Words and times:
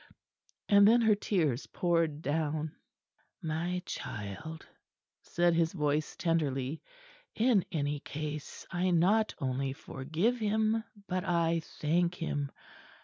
And 0.67 0.87
then 0.87 1.01
her 1.01 1.13
tears 1.13 1.67
poured 1.67 2.23
down. 2.23 2.75
"My 3.39 3.83
child," 3.85 4.65
said 5.21 5.53
his 5.53 5.73
voice 5.73 6.15
tenderly, 6.15 6.81
"in 7.35 7.63
any 7.71 7.99
case 7.99 8.65
I 8.71 8.89
not 8.89 9.35
only 9.37 9.73
forgive 9.73 10.39
him, 10.39 10.83
but 11.07 11.23
I 11.23 11.59
thank 11.77 12.15
him. 12.15 12.51